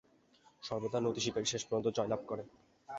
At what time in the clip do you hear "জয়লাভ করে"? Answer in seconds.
1.97-2.43